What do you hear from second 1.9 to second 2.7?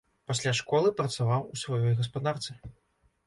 гаспадарцы.